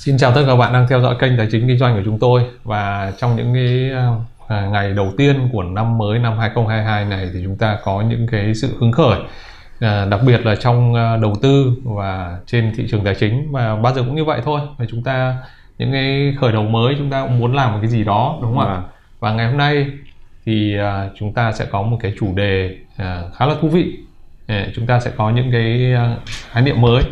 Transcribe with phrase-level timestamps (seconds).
[0.00, 2.02] Xin chào tất cả các bạn đang theo dõi kênh Tài chính Kinh doanh của
[2.04, 2.42] chúng tôi.
[2.64, 3.90] Và trong những cái
[4.48, 8.26] à, ngày đầu tiên của năm mới năm 2022 này thì chúng ta có những
[8.30, 9.18] cái sự hứng khởi.
[9.80, 13.52] À, đặc biệt là trong à, đầu tư và trên thị trường tài chính.
[13.52, 14.60] Và bao giờ cũng như vậy thôi.
[14.78, 15.36] Và chúng ta
[15.78, 18.56] những cái khởi đầu mới chúng ta cũng muốn làm một cái gì đó đúng
[18.56, 18.74] không ạ?
[18.74, 18.82] Vâng.
[19.20, 19.86] và ngày hôm nay
[20.46, 23.98] thì à, chúng ta sẽ có một cái chủ đề à, khá là thú vị.
[24.46, 26.16] À, chúng ta sẽ có những cái à,
[26.50, 27.02] khái niệm mới.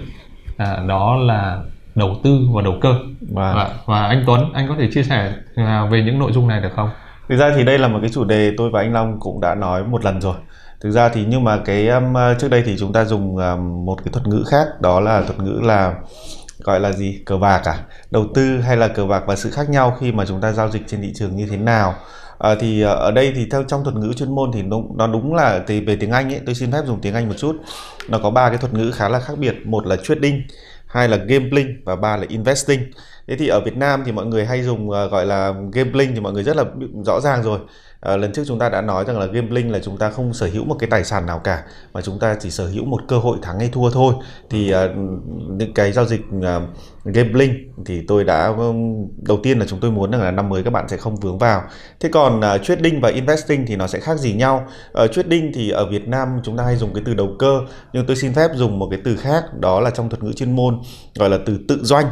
[0.57, 1.59] À, đó là
[1.99, 2.93] đầu tư và đầu cơ.
[3.21, 3.55] Vâng.
[3.57, 6.61] và, và anh Tuấn anh có thể chia sẻ à, về những nội dung này
[6.61, 6.91] được không?
[7.29, 9.55] Thực ra thì đây là một cái chủ đề tôi và anh Long cũng đã
[9.55, 10.35] nói một lần rồi.
[10.81, 14.05] Thực ra thì nhưng mà cái um, trước đây thì chúng ta dùng um, một
[14.05, 15.95] cái thuật ngữ khác đó là thuật ngữ là
[16.63, 17.23] gọi là gì?
[17.27, 17.75] Cờ bạc à?
[18.11, 20.71] Đầu tư hay là cờ bạc và sự khác nhau khi mà chúng ta giao
[20.71, 21.95] dịch trên thị trường như thế nào?
[22.39, 25.07] À, thì ờ, ở đây thì theo trong thuật ngữ chuyên môn thì nó, nó
[25.07, 27.57] đúng là thì về tiếng Anh ấy tôi xin phép dùng tiếng Anh một chút.
[28.09, 29.55] Nó có ba cái thuật ngữ khá là khác biệt.
[29.65, 30.43] Một là trading
[30.89, 32.81] hai là gambling và ba là investing
[33.29, 36.21] thế thì ở Việt Nam thì mọi người hay dùng ờ, gọi là gambling thì
[36.21, 36.65] mọi người rất là
[37.07, 37.59] rõ ràng rồi.
[38.01, 40.49] Ờ, lần trước chúng ta đã nói rằng là gambling là chúng ta không sở
[40.53, 41.63] hữu một cái tài sản nào cả
[41.93, 44.15] mà chúng ta chỉ sở hữu một cơ hội thắng hay thua thôi.
[44.51, 44.95] Thì ờ,
[45.49, 46.63] những cái giao dịch ờ,
[47.05, 47.55] gambling
[47.87, 50.73] thì tôi đã ừm, đầu tiên là chúng tôi muốn rằng là năm mới các
[50.73, 51.63] bạn sẽ không vướng vào.
[52.01, 54.67] Thế còn ờ, trading và investing thì nó sẽ khác gì nhau?
[54.93, 57.61] Ờ, trading thì ở Việt Nam chúng ta hay dùng cái từ đầu cơ
[57.93, 60.57] nhưng tôi xin phép dùng một cái từ khác đó là trong thuật ngữ chuyên
[60.57, 60.81] môn
[61.15, 62.07] gọi là từ tự doanh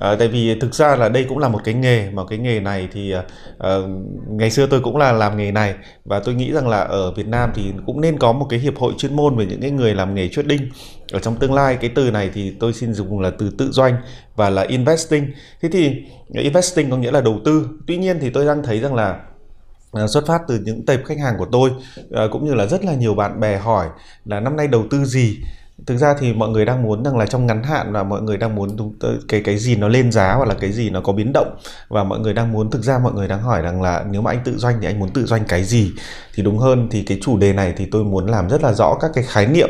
[0.00, 2.60] À, tại vì thực ra là đây cũng là một cái nghề mà cái nghề
[2.60, 3.24] này thì ờ,
[3.58, 3.88] ờ,
[4.28, 5.74] ngày xưa tôi cũng là làm nghề này.
[6.04, 8.78] Và tôi nghĩ rằng là ở Việt Nam thì cũng nên có một cái hiệp
[8.78, 10.70] hội chuyên môn về những cái người làm nghề trading.
[11.12, 13.96] Ở trong tương lai cái từ này thì tôi xin dùng là từ tự doanh
[14.36, 15.26] và là investing.
[15.62, 15.92] Thế thì
[16.34, 17.68] ờ, investing có nghĩa là đầu tư.
[17.86, 19.20] Tuy nhiên thì tôi đang thấy rằng là
[20.08, 21.70] xuất phát từ những tệp khách hàng của tôi
[22.30, 23.86] cũng như là rất là nhiều bạn bè hỏi
[24.24, 25.38] là năm nay đầu tư gì?
[25.86, 28.36] Thực ra thì mọi người đang muốn rằng là trong ngắn hạn và mọi người
[28.36, 28.76] đang muốn
[29.28, 31.56] cái cái gì nó lên giá hoặc là cái gì nó có biến động.
[31.88, 34.30] Và mọi người đang muốn thực ra mọi người đang hỏi rằng là nếu mà
[34.30, 35.92] anh tự doanh thì anh muốn tự doanh cái gì?
[36.34, 38.94] Thì đúng hơn thì cái chủ đề này thì tôi muốn làm rất là rõ
[39.00, 39.68] các cái khái niệm.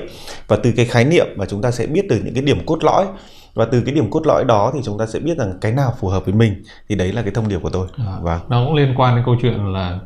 [0.48, 2.84] Và từ cái khái niệm mà chúng ta sẽ biết được những cái điểm cốt
[2.84, 3.06] lõi.
[3.54, 5.94] Và từ cái điểm cốt lõi đó thì chúng ta sẽ biết rằng cái nào
[6.00, 6.62] phù hợp với mình.
[6.88, 7.88] Thì đấy là cái thông điệp của tôi.
[7.96, 8.40] À, vâng.
[8.48, 9.98] Nó cũng liên quan đến câu chuyện là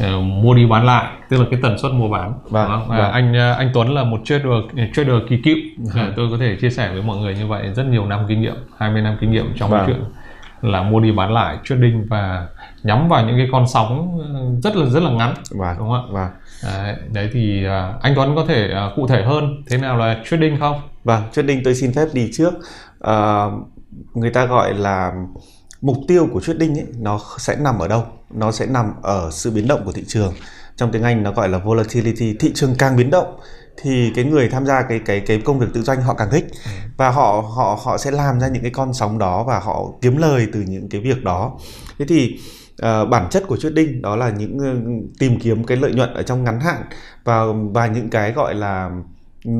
[0.00, 2.88] ờ, mua đi bán lại tức là cái tần suất mua bán Vâng, Đúng không?
[2.88, 3.12] Vâng.
[3.12, 4.46] anh ờ, anh Tuấn là một trader
[4.94, 5.56] trader kỳ cựu
[5.94, 8.40] Ờ, tôi có thể chia sẻ với mọi người như vậy rất nhiều năm kinh
[8.40, 9.82] nghiệm 20 năm kinh nghiệm trong Vâng.
[9.86, 10.00] chuyện
[10.62, 12.46] là mua đi bán lại trading và
[12.82, 14.18] nhắm vào những cái con sóng
[14.62, 16.28] rất là rất là ngắn vâng đúng không ạ vâng
[16.64, 17.64] đấy, đấy thì
[18.02, 21.74] anh Tuấn có thể cụ thể hơn thế nào là trading không Vâng, trading tôi
[21.74, 22.50] xin phép đi trước.
[22.98, 23.50] Ờ,
[24.14, 25.12] người ta gọi là
[25.82, 28.04] mục tiêu của trading ấy, nó sẽ nằm ở đâu?
[28.30, 30.34] Nó sẽ nằm ở sự biến động của thị trường.
[30.76, 32.34] Trong tiếng Anh nó gọi là volatility.
[32.40, 33.40] Thị trường càng biến động
[33.82, 36.46] thì cái người tham gia cái cái cái công việc tự doanh họ càng thích
[36.96, 40.16] và họ họ họ sẽ làm ra những cái con sóng đó và họ kiếm
[40.16, 41.58] lời từ những cái việc đó.
[41.98, 42.38] Thế thì
[42.78, 44.74] ờ, bản chất của trading đó là những ờ,
[45.18, 46.82] tìm kiếm cái lợi nhuận ở trong ngắn hạn
[47.24, 48.90] và và những cái gọi là
[49.44, 49.50] Ừ,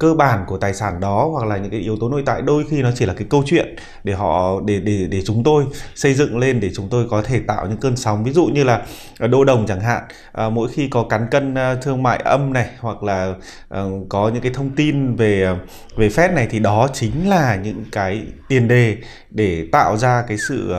[0.00, 2.64] cơ bản của tài sản đó hoặc là những cái yếu tố nội tại đôi
[2.70, 6.14] khi nó chỉ là cái câu chuyện để họ để để để chúng tôi xây
[6.14, 8.24] dựng lên để chúng tôi có thể tạo những cơn sóng.
[8.24, 8.82] Ví dụ như là
[9.18, 12.52] ờ, đô đồng chẳng hạn à, mỗi khi có cán cân ờ, thương mại âm
[12.52, 13.34] này hoặc là
[13.68, 15.56] à, có những cái thông tin về
[15.96, 18.96] về Fed này thì đó chính là những cái tiền đề
[19.30, 20.72] để tạo ra cái sự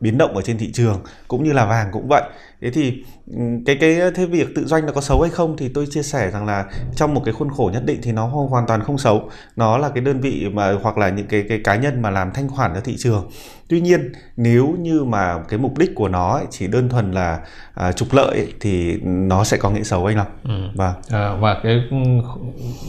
[0.00, 2.22] biến động ở trên thị trường cũng như là vàng cũng vậy
[2.62, 3.02] thế thì
[3.36, 6.02] ừm, cái cái thế việc tự doanh nó có xấu hay không thì tôi chia
[6.02, 6.64] sẻ rằng là
[6.96, 9.28] trong một cái khuôn khổ nhất định thì nó ho- hoàn toàn không xấu.
[9.56, 12.30] Nó là cái đơn vị mà hoặc là những cái cái cá nhân mà làm
[12.34, 13.30] thanh khoản cho thị trường.
[13.68, 17.38] Tuy nhiên nếu như mà cái mục đích của nó ấy chỉ đơn thuần là
[17.74, 20.26] à, trục lợi ấy, thì nó sẽ có nghĩa xấu anh Long.
[20.44, 20.50] Ừ.
[20.74, 20.92] vâng.
[21.10, 21.96] À, và cái ừ,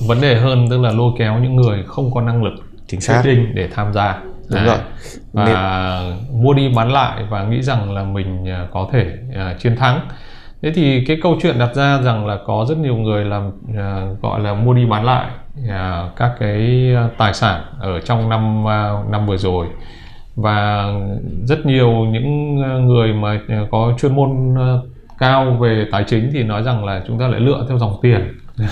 [0.08, 2.54] vấn đề hơn tức là lôi kéo những người không có năng lực
[2.88, 3.24] chính xác.
[3.54, 4.66] để tham gia Đúng Đấy.
[4.66, 4.78] rồi.
[5.34, 6.02] và
[6.32, 10.00] mua đi bán lại và nghĩ rằng là mình à, có thể à, chiến thắng
[10.62, 14.08] thế thì cái câu chuyện đặt ra rằng là có rất nhiều người làm à,
[14.22, 15.28] gọi là mua đi bán lại
[15.70, 19.68] à, các cái tài sản ở trong năm à, năm vừa rồi
[20.36, 20.86] và
[21.46, 22.56] rất nhiều những
[22.88, 23.40] người mà
[23.72, 24.78] có chuyên môn à,
[25.20, 28.38] cao về tài chính thì nói rằng là chúng ta lại lựa theo dòng tiền.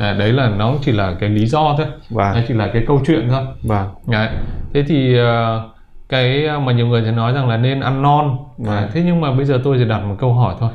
[0.00, 2.34] À, đấy là nó chỉ là cái lý do thôi Vâng.
[2.34, 4.28] nó chỉ là cái câu chuyện thôi vâng Đấy.
[4.74, 5.62] Thế thì ờ,
[6.08, 8.38] cái mà nhiều người sẽ nói rằng là nên ăn non.
[8.58, 8.76] Vâng.
[8.76, 10.70] À, thế nhưng mà bây giờ tôi chỉ đặt một câu hỏi thôi.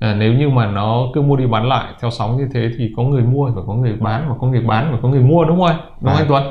[0.00, 2.92] À, nếu như mà nó cứ mua đi bán lại theo sóng như thế thì
[2.96, 5.44] có người mua và có người bán và có người bán và có người mua
[5.44, 5.76] đúng không anh?
[6.00, 6.42] Đúng không anh Tuấn?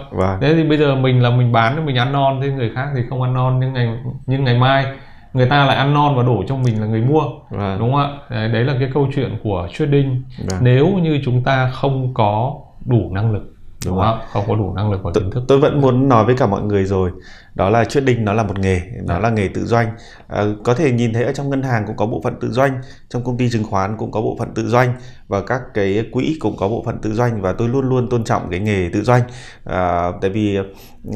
[0.42, 3.02] Thế thì bây giờ mình là mình bán mình ăn non thế người khác thì
[3.10, 3.90] không ăn non nhưng ngày
[4.28, 4.86] nhưng ngày mai
[5.34, 8.02] người ta lại ăn non và đổ cho mình là người mua vâng đúng không
[8.02, 8.10] ạ?
[8.30, 10.24] Đấy, đấy là cái câu chuyện của trading.
[10.48, 10.60] Vâng.
[10.62, 12.54] Nếu như chúng ta không có
[12.86, 13.44] đủ năng lực
[13.86, 14.20] Đúng không?
[14.20, 14.26] ạ?
[14.32, 15.44] Không có đủ năng lực và kiến thức.
[15.48, 17.12] tôi vẫn muốn nói với cả mọi người rồi
[17.56, 19.88] đó là trading nó là một nghề nó là nghề tự doanh
[20.28, 22.82] à, có thể nhìn thấy ở trong ngân hàng cũng có bộ phận tự doanh
[23.10, 24.94] trong công ty chứng khoán cũng có bộ phận tự doanh
[25.28, 28.24] và các cái quỹ cũng có bộ phận tự doanh và tôi luôn luôn tôn
[28.24, 29.22] trọng cái nghề tự doanh
[29.66, 30.58] à, tại vì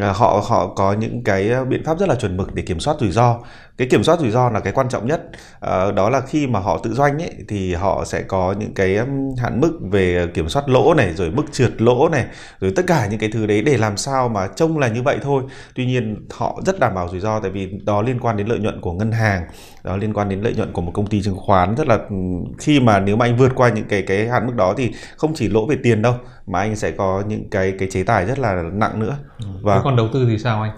[0.02, 2.96] à, họ họ có những cái biện pháp rất là chuẩn mực để kiểm soát
[3.00, 3.38] rủi ro
[3.78, 5.22] cái kiểm soát rủi ro là cái quan trọng nhất.
[5.60, 8.98] À, đó là khi mà họ tự doanh ấy, thì họ sẽ có những cái
[9.38, 12.26] hạn mức về kiểm soát lỗ này rồi mức trượt lỗ này
[12.60, 15.18] rồi tất cả những cái thứ đấy để làm sao mà trông là như vậy
[15.22, 15.44] thôi.
[15.76, 18.60] Tuy nhiên họ rất đảm bảo rủi ro tại vì đó liên quan đến lợi
[18.60, 19.44] nhuận của ngân hàng
[19.84, 21.76] đó liên quan đến lợi nhuận của một công ty chứng khoán.
[21.76, 22.00] Rất là
[22.60, 25.34] khi mà nếu mà anh vượt qua những cái cái hạn mức đó thì không
[25.36, 26.14] chỉ lỗ về tiền đâu
[26.48, 29.18] mà anh sẽ có những cái cái chế tài rất là nặng nữa.
[29.62, 30.72] Và còn đầu tư thì sao anh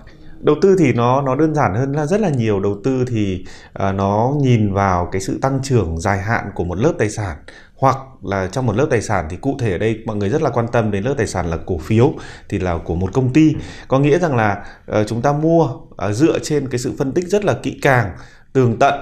[0.48, 2.60] đầu tư thì nó nó đơn giản hơn là rất là nhiều.
[2.60, 3.46] Đầu tư thì
[3.88, 7.38] uh, nó nhìn vào cái sự tăng trưởng dài hạn của một lớp tài sản
[7.76, 10.42] hoặc là trong một lớp tài sản thì cụ thể ở đây mọi người rất
[10.42, 12.14] là quan tâm đến lớp tài sản là cổ phiếu
[12.50, 13.56] thì là của một công ty.
[13.88, 17.28] Có nghĩa rằng là uh, chúng ta mua uh, dựa trên cái sự phân tích
[17.28, 18.12] rất là kỹ càng
[18.58, 18.94] tường tận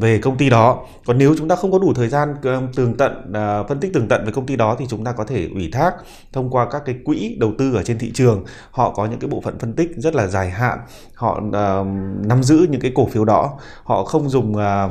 [0.00, 0.86] về công ty đó.
[1.06, 3.92] Còn nếu chúng ta không có đủ thời gian ờ, tường tận à, phân tích
[3.94, 5.94] tường tận về công ty đó thì chúng ta có thể ủy thác
[6.32, 8.44] thông qua các cái quỹ đầu tư ở trên thị trường.
[8.70, 10.78] Họ có những cái bộ phận phân tích rất là dài hạn.
[11.14, 11.84] Họ ờ,
[12.24, 13.58] nắm giữ những cái cổ phiếu đó.
[13.84, 14.88] Họ không dùng ờ,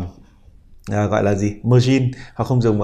[0.87, 1.53] gọi là gì?
[1.63, 2.11] Margin.
[2.33, 2.81] Họ không dùng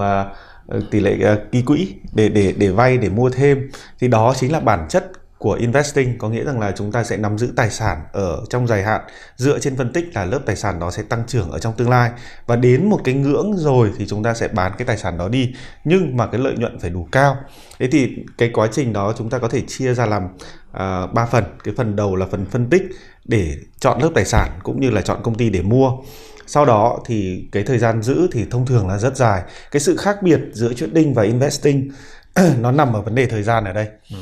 [0.90, 3.70] tỷ lệ uh, ký quỹ để để để vay để mua thêm.
[4.00, 7.16] Thì đó chính là bản chất của investing có nghĩa rằng là chúng ta sẽ
[7.16, 9.00] nắm giữ tài sản ở trong dài hạn.
[9.36, 11.90] Dựa trên phân tích là lớp tài sản đó sẽ tăng trưởng ở trong tương
[11.90, 12.10] lai.
[12.46, 15.28] Và đến một cái ngưỡng rồi thì chúng ta sẽ bán cái tài sản đó
[15.28, 15.54] đi.
[15.84, 17.36] Nhưng mà cái lợi nhuận phải đủ cao.
[17.78, 20.22] Thế thì cái quá trình đó chúng ta có thể chia ra làm
[20.72, 21.44] à, ba uh, phần.
[21.64, 22.82] Cái phần đầu là phần phân tích
[23.24, 25.90] để chọn lớp tài sản cũng như là chọn công ty để mua.
[26.46, 29.42] Sau đó thì cái thời gian giữ thì thông thường là rất dài.
[29.70, 31.90] Cái sự khác biệt giữa trading và investing
[32.60, 33.88] nó nằm ở vấn đề thời gian ở đây.
[34.10, 34.16] Ừ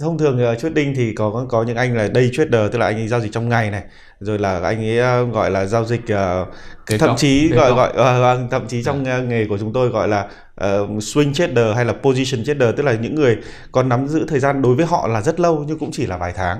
[0.00, 2.96] thông thường uh, trading thì có có những anh là day trader tức là anh
[2.96, 3.82] ấy giao dịch trong ngày này.
[4.20, 8.50] Rồi là anh ấy uh, gọi là giao dịch uh, thậm chí gọi gọi uh,
[8.50, 10.26] thậm chí trong uh, nghề của chúng tôi gọi là
[10.64, 13.36] uh, swing trader hay là position trader tức là những người
[13.72, 16.16] còn nắm giữ thời gian đối với họ là rất lâu nhưng cũng chỉ là
[16.16, 16.58] vài tháng.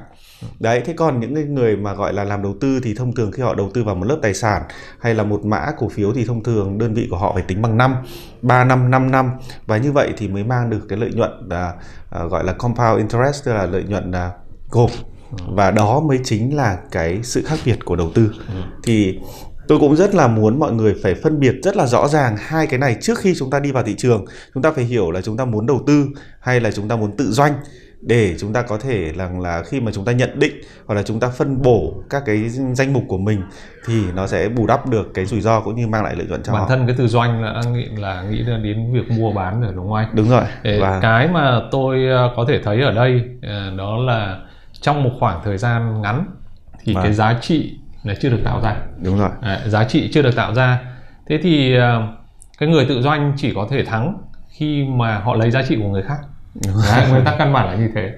[0.60, 3.42] Đấy thế còn những người mà gọi là làm đầu tư thì thông thường khi
[3.42, 4.62] họ đầu tư vào một lớp tài sản
[5.00, 7.62] hay là một mã cổ phiếu thì thông thường đơn vị của họ phải tính
[7.62, 7.96] bằng năm
[8.42, 9.30] 3 năm 5 năm.
[9.66, 11.74] Và như vậy thì mới mang được cái lợi nhuận là
[12.24, 14.32] uh, gọi là compound interest tức là lợi nhuận là
[14.70, 14.90] gộp.
[15.48, 18.30] Và đó mới chính là cái sự khác biệt của đầu tư.
[18.48, 18.62] Ừ.
[18.82, 19.18] thì
[19.70, 22.66] tôi cũng rất là muốn mọi người phải phân biệt rất là rõ ràng hai
[22.66, 24.24] cái này trước khi chúng ta đi vào thị trường
[24.54, 26.06] chúng ta phải hiểu là chúng ta muốn đầu tư
[26.40, 27.52] hay là chúng ta muốn tự doanh
[28.00, 30.52] để chúng ta có thể rằng là, là khi mà chúng ta nhận định
[30.86, 33.42] hoặc là chúng ta phân bổ các cái danh mục của mình
[33.86, 36.42] thì nó sẽ bù đắp được cái rủi ro cũng như mang lại lợi nhuận
[36.42, 36.68] cho bản họ.
[36.68, 39.94] thân cái từ doanh là nghĩ là nghĩ đến việc mua bán rồi đúng không
[39.94, 40.08] anh?
[40.12, 40.44] Đúng rồi.
[40.62, 44.38] Để và cái mà tôi ờ, có thể thấy ở đây ờ, đó là
[44.80, 46.26] trong một khoảng thời gian ngắn
[46.84, 47.02] thì và...
[47.02, 48.76] cái giá trị là chưa được tạo ra.
[49.04, 49.30] Đúng rồi.
[49.40, 50.78] À, giá trị chưa được tạo ra.
[51.28, 52.02] Thế thì ờ,
[52.58, 54.18] cái người tự doanh chỉ có thể thắng
[54.50, 56.18] khi mà họ lấy giá trị của người khác
[56.64, 58.12] Đấy, nguyên tắc căn bản là như thế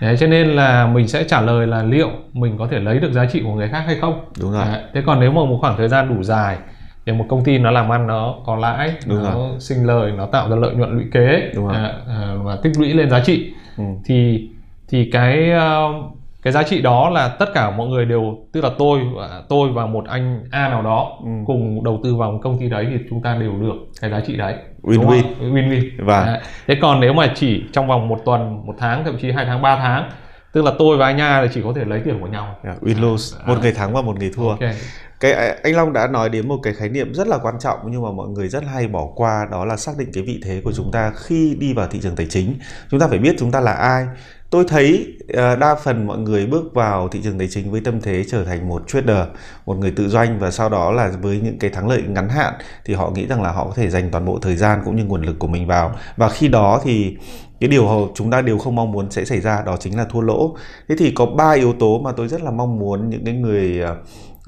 [0.00, 3.12] Đấy, cho nên là mình sẽ trả lời là liệu mình có thể lấy được
[3.12, 5.58] giá trị của người khác hay không đúng rồi Đấy, thế còn nếu mà một
[5.60, 6.58] khoảng thời gian đủ dài
[7.06, 9.60] thì một công ty nó làm ăn nó có lãi đúng nó rồi.
[9.60, 11.76] sinh lời nó tạo ra lợi nhuận lũy kế đúng rồi.
[11.76, 13.84] À, à, và tích lũy lên giá trị ừ.
[14.04, 14.48] thì
[14.88, 16.17] thì cái uh,
[16.48, 19.00] cái giá trị đó là tất cả mọi người đều tức là tôi
[19.48, 21.30] tôi và một anh A nào đó ừ.
[21.46, 24.20] cùng đầu tư vào một công ty đấy thì chúng ta đều được cái giá
[24.26, 24.54] trị đấy.
[24.82, 25.22] Win-win.
[25.40, 25.90] Win-win.
[25.98, 26.40] Và vâng.
[26.66, 29.62] thế còn nếu mà chỉ trong vòng một tuần một tháng thậm chí hai tháng
[29.62, 30.10] ba tháng
[30.52, 32.56] tức là tôi và anh A thì chỉ có thể lấy tiền của nhau.
[32.64, 33.36] Yeah, win lose.
[33.40, 34.48] À, một người thắng và một người thua.
[34.48, 34.74] Okay.
[35.20, 38.02] cái anh Long đã nói đến một cái khái niệm rất là quan trọng nhưng
[38.02, 40.72] mà mọi người rất hay bỏ qua đó là xác định cái vị thế của
[40.72, 42.58] chúng ta khi đi vào thị trường tài chính.
[42.90, 44.06] Chúng ta phải biết chúng ta là ai
[44.50, 48.00] tôi thấy ờ, đa phần mọi người bước vào thị trường tài chính với tâm
[48.00, 49.26] thế trở thành một trader,
[49.66, 52.54] một người tự doanh và sau đó là với những cái thắng lợi ngắn hạn
[52.84, 55.04] thì họ nghĩ rằng là họ có thể dành toàn bộ thời gian cũng như
[55.04, 55.92] nguồn lực của mình vào.
[56.16, 57.16] Và khi đó thì
[57.60, 60.20] cái điều chúng ta đều không mong muốn sẽ xảy ra, đó chính là thua
[60.20, 60.56] lỗ.
[60.88, 63.80] Thế thì có ba yếu tố mà tôi rất là mong muốn những cái người
[63.80, 63.96] ờ,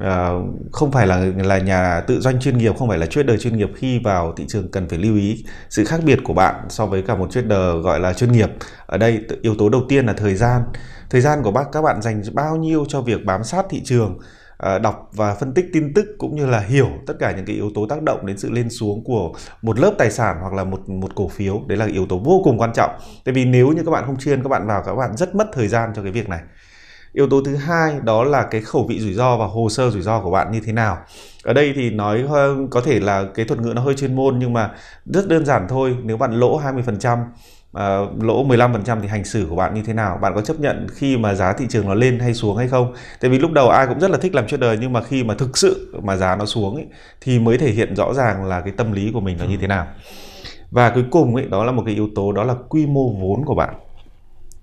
[0.00, 3.56] uh, không phải là là nhà tự doanh chuyên nghiệp không phải là trader chuyên
[3.56, 6.86] nghiệp khi vào thị trường cần phải lưu ý sự khác biệt của bạn so
[6.86, 8.50] với cả một trader gọi là chuyên nghiệp.
[8.86, 10.62] Ở đây yếu tố đầu tiên là thời gian.
[11.10, 14.18] Thời gian của bác các bạn dành bao nhiêu cho việc bám sát thị trường
[14.58, 17.56] à, đọc và phân tích tin tức cũng như là hiểu tất cả những cái
[17.56, 20.64] yếu tố tác động đến sự lên xuống của một lớp tài sản hoặc là
[20.64, 21.62] một một cổ phiếu.
[21.66, 22.90] Đấy là yếu tố vô cùng quan trọng.
[23.24, 25.46] Tại vì nếu như các bạn không chuyên các bạn vào các bạn rất mất
[25.52, 26.40] thời gian cho cái việc này
[27.12, 30.02] yếu tố thứ hai đó là cái khẩu vị rủi ro và hồ sơ rủi
[30.02, 30.98] ro của bạn như thế nào.
[31.44, 32.24] Ở đây thì nói
[32.70, 34.70] có thể là cái thuật ngữ nó hơi chuyên môn nhưng mà
[35.06, 35.96] rất đơn giản thôi.
[36.02, 37.18] Nếu bạn lỗ 20%
[37.72, 40.18] à, lỗ 15% thì hành xử của bạn như thế nào?
[40.22, 42.94] Bạn có chấp nhận khi mà giá thị trường nó lên hay xuống hay không?
[43.20, 45.34] Tại vì lúc đầu ai cũng rất là thích làm trader nhưng mà khi mà
[45.34, 46.86] thực sự mà giá nó xuống ấy,
[47.20, 49.66] thì mới thể hiện rõ ràng là cái tâm lý của mình nó như thế
[49.66, 49.86] nào.
[50.70, 53.44] Và cuối cùng ấy đó là một cái yếu tố đó là quy mô vốn
[53.44, 53.74] của bạn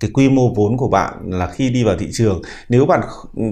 [0.00, 3.00] cái quy mô vốn của bạn là khi đi vào thị trường nếu bạn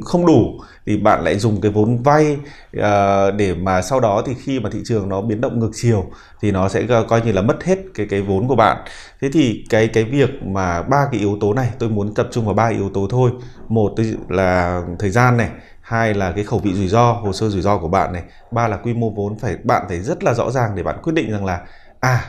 [0.04, 2.36] không đủ thì bạn lại dùng cái vốn vay
[2.76, 6.04] uh, để mà sau đó thì khi mà thị trường nó biến động ngược chiều
[6.40, 8.76] thì nó sẽ coi như là mất hết cái cái vốn của bạn.
[9.20, 12.44] Thế thì cái cái việc mà ba cái yếu tố này tôi muốn tập trung
[12.44, 13.30] vào ba yếu tố thôi.
[13.68, 13.92] Một
[14.28, 15.50] là thời gian này.
[15.80, 18.22] Hai là cái khẩu vị rủi ro hồ sơ rủi ro của bạn này.
[18.50, 21.12] Ba là quy mô vốn phải bạn phải rất là rõ ràng để bạn quyết
[21.12, 21.60] định rằng là
[22.00, 22.24] à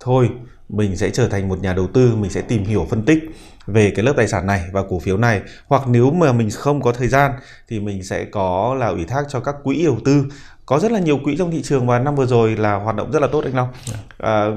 [0.00, 0.30] thôi
[0.72, 3.18] mình sẽ trở thành một nhà đầu tư, mình sẽ tìm hiểu, phân tích
[3.66, 5.40] về cái lớp tài sản này và cổ phiếu này.
[5.66, 7.32] Hoặc nếu mà mình không có thời gian
[7.68, 10.24] thì mình sẽ có là ủy thác cho các quỹ đầu tư
[10.70, 13.12] có rất là nhiều quỹ trong thị trường và năm vừa rồi là hoạt động
[13.12, 13.68] rất là tốt anh Long.
[13.92, 14.00] Yeah.
[14.18, 14.50] À,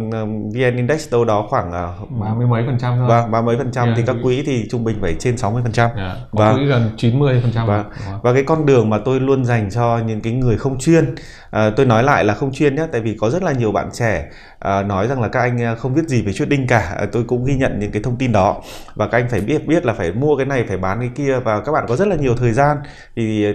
[0.53, 1.71] VN Index đâu đó khoảng
[2.19, 3.07] ba mươi mấy phần trăm thôi.
[3.07, 5.63] Vâng, ba mấy phần trăm yeah, thì các quỹ thì trung bình phải trên 60
[5.63, 5.89] phần trăm.
[5.95, 6.17] Yeah.
[6.31, 7.67] Có và, quỹ gần 90 phần trăm.
[7.67, 7.85] Và,
[8.21, 11.15] và cái con đường mà tôi luôn dành cho những cái người không chuyên,
[11.51, 13.89] à, tôi nói lại là không chuyên nhé, tại vì có rất là nhiều bạn
[13.93, 14.29] trẻ
[14.59, 16.95] à, nói rằng là các anh à, không biết gì về trading cả.
[16.97, 18.61] À, tôi cũng ghi nhận những cái thông tin đó
[18.95, 21.39] và các anh phải biết biết là phải mua cái này phải bán cái kia
[21.39, 22.77] và các bạn có rất là nhiều thời gian
[23.15, 23.45] thì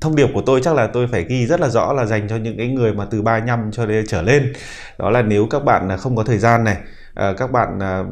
[0.00, 2.36] thông điệp của tôi chắc là tôi phải ghi rất là rõ là dành cho
[2.36, 4.52] những cái người mà từ 35 cho đến trở lên.
[4.98, 6.76] Đó là nếu các bạn không có thời gian này
[7.16, 8.04] à, các bạn à,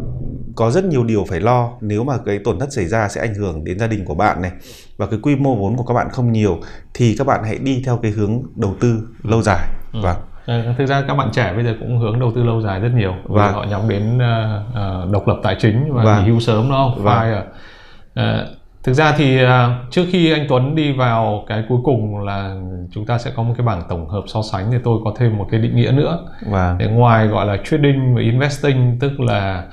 [0.56, 3.34] có rất nhiều điều phải lo nếu mà cái tổn thất xảy ra sẽ ảnh
[3.34, 4.52] hưởng đến gia đình của bạn này
[4.96, 6.58] và cái quy mô vốn của các bạn không nhiều
[6.94, 9.68] thì các bạn hãy đi theo cái hướng đầu tư lâu dài.
[9.92, 10.00] Ừ.
[10.02, 10.16] vâng.
[10.46, 12.90] À, thực ra các bạn trẻ bây giờ cũng hướng đầu tư lâu dài rất
[12.96, 13.14] nhiều.
[13.24, 16.24] Và họ nhắm đến uh, uh, độc lập tài chính và vâng.
[16.24, 17.04] nghỉ hưu sớm đó không?
[17.04, 17.14] Vâng.
[17.14, 18.48] phải uh,
[18.84, 22.56] thực ra thì à, trước khi anh Tuấn đi vào cái cuối cùng là
[22.90, 25.38] chúng ta sẽ có một cái bảng tổng hợp so sánh thì tôi có thêm
[25.38, 26.18] một cái định nghĩa nữa.
[26.50, 29.64] Và để ngoài gọi là trading và investing tức là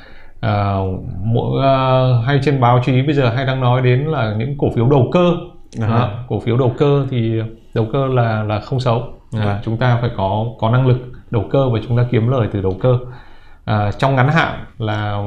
[0.46, 4.58] uh, mỗi uh, hay trên báo chí bây giờ hay đang nói đến là những
[4.58, 5.32] cổ phiếu đầu cơ.
[5.75, 5.89] Uh-huh.
[5.89, 7.41] đó, cổ phiếu đầu cơ thì
[7.75, 9.03] đầu cơ là là không xấu.
[9.39, 10.98] À, chúng ta phải có có năng lực
[11.32, 12.98] đầu cơ và chúng ta kiếm lời từ đầu cơ
[13.65, 15.22] à, trong ngắn hạn là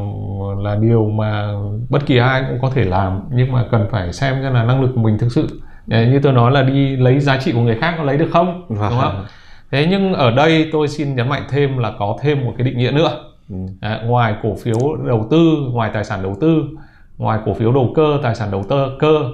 [0.59, 1.53] là điều mà
[1.89, 4.83] bất kỳ ai cũng có thể làm nhưng mà cần phải xem xem là năng
[4.83, 7.77] lực của mình thực sự như tôi nói là đi lấy giá trị của người
[7.77, 9.25] khác có lấy được không đúng không?
[9.71, 12.79] Thế nhưng ở đây tôi xin nhấn mạnh thêm là có thêm một cái định
[12.79, 13.19] nghĩa nữa.
[13.81, 15.39] À, ngoài cổ phiếu đầu tư
[15.73, 16.65] ngoài tài sản đầu tư
[17.19, 19.25] ngoài cổ phiếu đầu cơ tài sản đầu tư cơ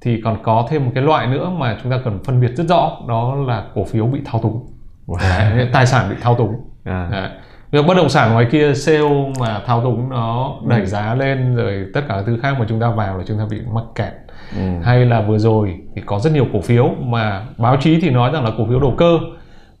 [0.00, 2.64] thì còn có thêm một cái loại nữa mà chúng ta cần phân biệt rất
[2.68, 4.66] rõ đó là cổ phiếu bị thao túng.
[5.06, 5.66] Wow.
[5.72, 6.54] tài sản bị thao túng.
[6.84, 7.08] À.
[7.12, 7.30] Đấy
[7.70, 10.86] việc bất động sản ngoài kia sale mà thao túng nó đẩy ừ.
[10.86, 13.60] giá lên rồi tất cả thứ khác mà chúng ta vào là chúng ta bị
[13.72, 14.12] mắc kẹt
[14.56, 14.62] ừ.
[14.82, 18.30] hay là vừa rồi thì có rất nhiều cổ phiếu mà báo chí thì nói
[18.32, 19.18] rằng là cổ phiếu đầu cơ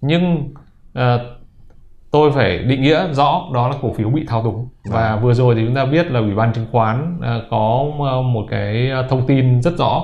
[0.00, 0.52] nhưng
[0.98, 1.20] uh,
[2.10, 5.24] tôi phải định nghĩa rõ đó là cổ phiếu bị thao túng và vâng.
[5.24, 7.84] vừa rồi thì chúng ta biết là ủy ban chứng khoán uh, có
[8.24, 10.02] một cái thông tin rất rõ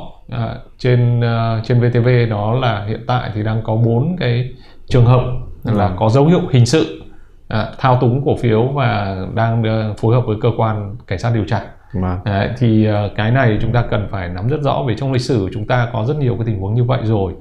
[0.78, 1.20] trên
[1.64, 4.50] trên VTV đó là hiện tại thì đang có bốn cái
[4.86, 5.22] trường hợp
[5.64, 5.96] là vâng.
[5.98, 6.93] có dấu hiệu hình sự
[7.54, 11.30] à, thao túng cổ phiếu và đang ờ, phối hợp với cơ quan cảnh sát
[11.34, 11.60] điều tra
[11.92, 12.18] Vâng.
[12.24, 15.22] Đấy, thì uh, cái này chúng ta cần phải nắm rất rõ vì trong lịch
[15.22, 17.32] sử chúng ta có rất nhiều cái tình huống như vậy rồi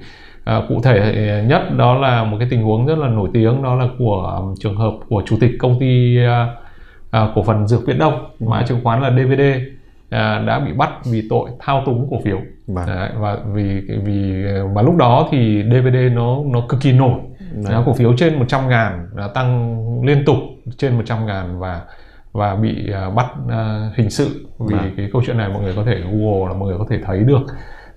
[0.44, 3.76] à, cụ thể nhất đó là một cái tình huống rất là nổi tiếng đó
[3.76, 7.88] là của um, trường hợp của chủ tịch công ty uh, uh, cổ phần dược
[7.88, 8.46] viễn đông ừ.
[8.50, 12.38] mã chứng khoán là DVD uh, đã bị bắt vì tội thao túng cổ phiếu
[12.68, 12.86] vâng.
[12.88, 17.20] Đấy, và vì vì mà lúc đó thì DVD nó nó cực kỳ nổi
[17.54, 17.84] Đấy.
[17.86, 20.38] cổ phiếu trên 100 ngàn đã tăng liên tục
[20.78, 21.82] trên 100 ngàn và
[22.32, 24.90] và bị uh, bắt uh, hình sự vì à.
[24.98, 27.20] cái câu chuyện này mọi người có thể google là mọi người có thể thấy
[27.20, 27.42] được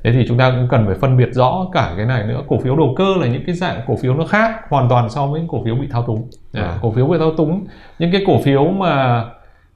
[0.04, 2.58] thế thì chúng ta cũng cần phải phân biệt rõ cả cái này nữa cổ
[2.58, 5.42] phiếu đầu cơ là những cái dạng cổ phiếu nó khác hoàn toàn so với
[5.48, 6.78] cổ phiếu bị thao túng à.
[6.82, 7.66] cổ phiếu bị thao túng
[7.98, 9.25] những cái cổ phiếu mà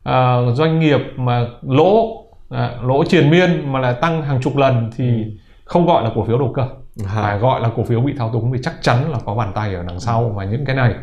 [0.09, 2.21] uh, doanh nghiệp mà lỗ
[2.51, 5.25] à, lỗ triền miên mà lại tăng hàng chục lần thì
[5.65, 6.69] không gọi là cổ phiếu đầu cơ
[7.07, 9.75] phải gọi là cổ phiếu bị thao túng vì chắc chắn là có bàn tay
[9.75, 10.95] ở đằng sau và những cái này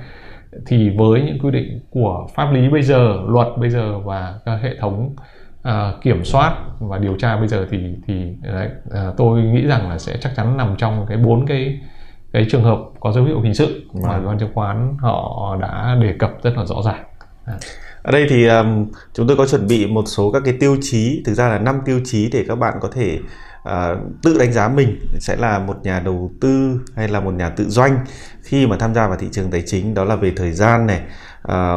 [0.65, 4.59] thì với những quy định của pháp lý bây giờ luật bây giờ và các
[4.61, 5.15] hệ thống
[5.67, 7.77] uh, kiểm soát và điều tra bây giờ thì
[8.07, 11.79] thì đấy, uh, tôi nghĩ rằng là sẽ chắc chắn nằm trong cái bốn cái
[12.33, 14.27] cái trường hợp có dấu hiệu hình sự mà vâng.
[14.27, 17.03] quan chứng khoán họ đã đề cập rất là rõ ràng.
[18.03, 21.23] Ở đây thì um, chúng tôi có chuẩn bị một số các cái tiêu chí,
[21.25, 24.53] thực ra là năm tiêu chí để các bạn có thể uh, À, tự đánh
[24.53, 27.99] giá mình sẽ là một nhà đầu tư hay là một nhà tự doanh
[28.43, 31.01] khi mà tham gia vào thị trường tài chính đó là về thời gian này.
[31.43, 31.75] À,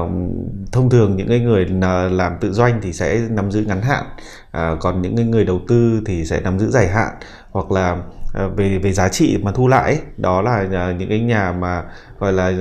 [0.72, 1.66] thông thường những người
[2.10, 4.04] làm tự doanh thì sẽ nắm giữ ngắn hạn
[4.50, 7.08] à, còn những người đầu tư thì sẽ nắm giữ dài hạn
[7.50, 7.96] hoặc là
[8.32, 11.52] Ờ, về về giá trị mà thu lãi ấy, đó là à, những cái nhà
[11.52, 11.82] mà
[12.18, 12.52] gọi là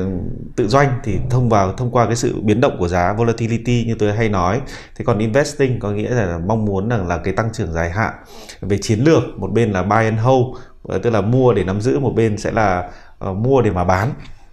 [0.56, 3.96] tự doanh thì thông vào thông qua cái sự biến động của giá volatility như
[4.00, 4.62] tôi hay nói.
[4.96, 8.14] Thế còn investing có nghĩa là mong muốn rằng là cái tăng trưởng dài hạn.
[8.62, 10.46] Về chiến lược một bên là buy and hold
[10.84, 12.90] ờ, tức là mua để nắm giữ một bên sẽ là
[13.30, 14.10] uh, mua để mà bán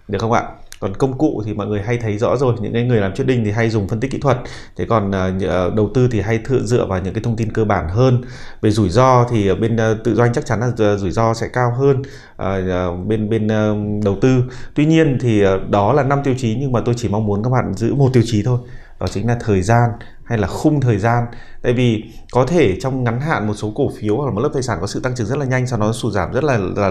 [0.08, 0.42] được không ạ?
[0.80, 3.45] Còn công cụ thì mọi người hay thấy rõ rồi những cái người làm trading
[3.45, 4.38] thì hay dùng phân tích kỹ thuật.
[4.76, 7.64] Thế còn uh, đầu tư thì hay thựa dựa vào những cái thông tin cơ
[7.64, 8.23] bản hơn.
[8.61, 11.73] Về rủi ro thì bên uh, tự doanh chắc chắn là rủi ro sẽ cao
[11.78, 12.02] hơn
[12.42, 14.42] uh, bên bên uh, đầu tư.
[14.75, 17.42] Tuy nhiên thì uh, đó là năm tiêu chí nhưng mà tôi chỉ mong muốn
[17.45, 18.59] các bạn giữ một tiêu chí thôi
[19.00, 19.90] đó chính là thời gian
[20.26, 21.25] hay là khung thời gian?
[21.62, 24.50] Tại vì có thể trong ngắn hạn một số cổ phiếu hoặc là một lớp
[24.52, 26.59] tài sản có sự tăng trưởng rất là nhanh sau đó sụt giảm rất là
[26.76, 26.90] là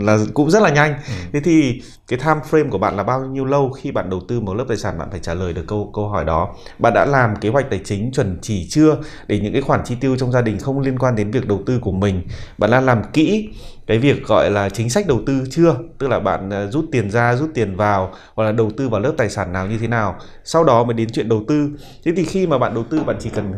[0.00, 0.92] là cũng rất là nhanh.
[0.92, 1.12] Ừ.
[1.32, 4.40] thế thì cái time frame của bạn là bao nhiêu lâu khi bạn đầu tư
[4.40, 4.98] một lớp tài sản?
[4.98, 6.54] Bạn phải trả lời được câu câu hỏi đó.
[6.78, 8.96] Bạn đã làm kế hoạch tài chính chuẩn chỉ chưa?
[9.26, 11.60] Để những cái khoản chi tiêu trong gia đình không liên quan đến việc đầu
[11.66, 12.22] tư của mình.
[12.58, 13.48] Bạn đã làm kỹ
[13.90, 15.76] cái việc gọi là chính sách đầu tư chưa?
[15.98, 19.00] Tức là bạn à, rút tiền ra rút tiền vào hoặc là đầu tư vào
[19.00, 20.16] lớp tài sản nào như thế nào?
[20.44, 21.68] Sau đó mới đến chuyện đầu tư.
[22.04, 23.52] Thế thì khi mà bạn đầu tư bạn chỉ cần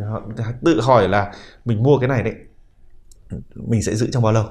[0.65, 1.33] tự hỏi là
[1.65, 2.35] mình mua cái này đấy
[3.55, 4.45] mình sẽ giữ trong bao lâu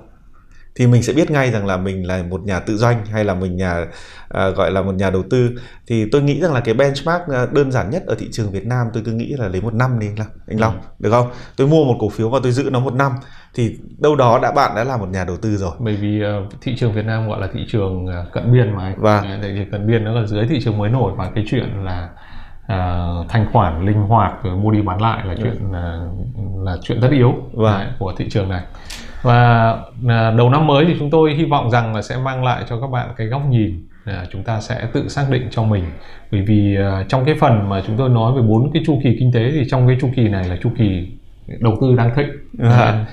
[0.76, 3.34] thì mình sẽ biết ngay rằng là mình là một nhà tự doanh hay là
[3.34, 3.86] mình nhà
[4.30, 5.50] à, gọi là một nhà đầu tư
[5.88, 8.66] thì tôi nghĩ rằng là cái benchmark à, đơn giản nhất ở thị trường Việt
[8.66, 10.88] Nam tôi cứ nghĩ là lấy một năm đi anh anh Long ừ.
[11.00, 13.12] được không tôi mua một cổ phiếu và tôi giữ nó một năm
[13.54, 16.54] thì đâu đó đã bạn đã là một nhà đầu tư rồi bởi vì uh,
[16.62, 19.24] thị trường Việt Nam gọi là thị trường uh, cận biên mà anh vâng.
[19.42, 22.10] thị trường cận biên nó là dưới thị trường mới nổi và cái chuyện là
[22.72, 27.02] uh, thanh khoản linh hoạt rồi mua đi bán lại là chuyện uh, là chuyện
[27.02, 27.80] tất yếu vâng.
[27.80, 28.62] Đấy, của thị trường này
[29.22, 29.72] và
[30.04, 32.82] uh, đầu năm mới thì chúng tôi hy vọng rằng là sẽ mang lại cho
[32.82, 35.84] các bạn cái góc nhìn À, chúng ta sẽ tự xác định cho mình
[36.32, 39.18] bởi vì uh, trong cái phần mà chúng tôi nói về bốn cái chu kỳ
[39.20, 41.08] kinh tế thì trong cái chu kỳ này là chu kỳ
[41.60, 43.06] đầu tư đang thịnh à.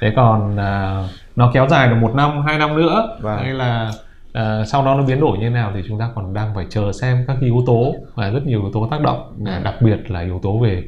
[0.00, 3.38] thế còn uh, nó kéo dài được một năm hai năm nữa vâng.
[3.38, 3.90] hay là
[4.36, 6.66] uh, sau đó nó biến đổi như thế nào thì chúng ta còn đang phải
[6.70, 9.52] chờ xem các yếu tố và rất nhiều yếu tố tác động ừ.
[9.64, 10.82] đặc biệt là yếu tố về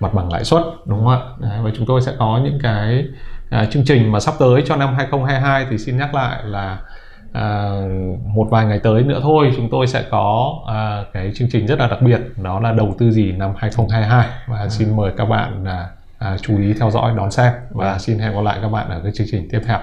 [0.00, 1.20] mặt bằng lãi suất đúng không ạ?
[1.38, 3.04] Đấy, và chúng tôi sẽ có những cái
[3.62, 6.78] uh, chương trình mà sắp tới cho năm 2022 thì xin nhắc lại là
[7.32, 7.72] à,
[8.24, 11.78] một vài ngày tới nữa thôi chúng tôi sẽ có à, cái chương trình rất
[11.78, 14.68] là đặc biệt đó là đầu tư gì năm 2022 và ừ.
[14.68, 17.52] xin mời các bạn à, à, chú ý theo dõi đón xem.
[17.70, 19.78] Và xin hẹn gặp lại các bạn ở cái chương trình tiếp theo